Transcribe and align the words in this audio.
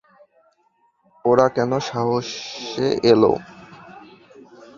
ওরা 1.25 1.47
কোন 1.55 1.71
সাহসে 1.87 2.87
এল? 3.11 3.23